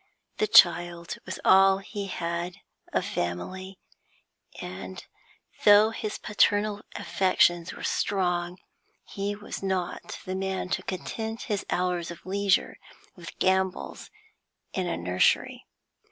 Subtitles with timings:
[0.39, 2.55] The child was all he had
[2.91, 3.77] of family,
[4.59, 5.05] and,
[5.63, 8.57] though his paternal affections were strong,
[9.03, 12.77] he was not the man to content his hours of leisure
[13.15, 14.09] with gambols
[14.73, 15.67] in a nursery.